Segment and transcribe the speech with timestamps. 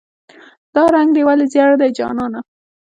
[0.75, 2.39] "دا رنګ دې ولې زیړ دی جانانه".